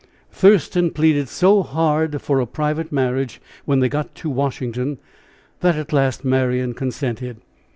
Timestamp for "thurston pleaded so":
0.31-1.61